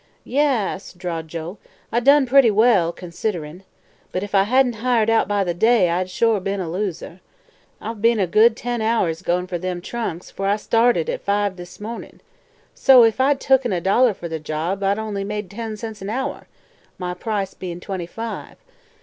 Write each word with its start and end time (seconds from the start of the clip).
"Ya 0.23 0.73
as," 0.73 0.93
drawled 0.93 1.27
Joe; 1.27 1.59
"I 1.91 1.99
done 1.99 2.25
pretty 2.25 2.49
well, 2.49 2.91
considerin'. 2.91 3.61
But 4.11 4.23
if 4.23 4.33
I 4.33 4.45
hadn't 4.45 4.77
hired 4.81 5.11
out 5.11 5.27
by 5.27 5.43
the 5.43 5.53
day 5.53 5.91
I'd 5.91 6.09
sure 6.09 6.39
be'n 6.39 6.59
a 6.59 6.67
loser. 6.67 7.19
I've 7.79 8.01
be'n 8.01 8.17
a 8.19 8.25
good 8.25 8.57
ten 8.57 8.81
hours 8.81 9.21
goin' 9.21 9.45
fer 9.45 9.59
them 9.59 9.79
trunks, 9.79 10.31
fer 10.31 10.47
I 10.47 10.55
started 10.55 11.07
at 11.07 11.21
five 11.21 11.55
this 11.55 11.79
mornin'; 11.79 12.19
so, 12.73 13.03
if 13.03 13.21
I'd 13.21 13.39
tooken 13.39 13.71
a 13.71 13.79
doller 13.79 14.15
fer 14.15 14.27
the 14.27 14.39
job, 14.39 14.81
I'd 14.81 14.97
only 14.97 15.23
made 15.23 15.51
ten 15.51 15.77
cents 15.77 16.01
a 16.01 16.09
hour, 16.09 16.47
my 16.97 17.13
price 17.13 17.53
bein' 17.53 17.79
twenty 17.79 18.07
five. 18.07 18.57